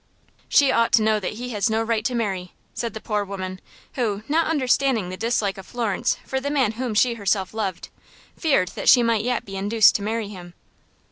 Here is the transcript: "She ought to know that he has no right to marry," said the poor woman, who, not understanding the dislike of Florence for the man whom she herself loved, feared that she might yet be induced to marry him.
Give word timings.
"She 0.49 0.71
ought 0.71 0.91
to 0.93 1.03
know 1.03 1.19
that 1.19 1.33
he 1.33 1.49
has 1.49 1.69
no 1.69 1.83
right 1.83 2.03
to 2.05 2.15
marry," 2.15 2.53
said 2.73 2.95
the 2.95 3.01
poor 3.01 3.23
woman, 3.23 3.61
who, 3.93 4.23
not 4.27 4.47
understanding 4.47 5.09
the 5.09 5.15
dislike 5.15 5.59
of 5.59 5.67
Florence 5.67 6.17
for 6.25 6.39
the 6.39 6.49
man 6.49 6.71
whom 6.71 6.95
she 6.95 7.13
herself 7.13 7.53
loved, 7.53 7.89
feared 8.35 8.69
that 8.69 8.89
she 8.89 9.03
might 9.03 9.23
yet 9.23 9.45
be 9.45 9.55
induced 9.55 9.93
to 9.97 10.01
marry 10.01 10.29
him. 10.29 10.55